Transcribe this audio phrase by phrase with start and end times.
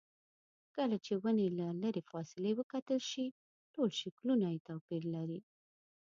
[0.75, 3.25] کله چې ونې له لرې فاصلې وکتل شي
[3.73, 5.39] ټول شکلونه یې توپیر لري.